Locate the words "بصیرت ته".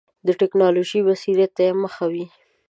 1.07-1.61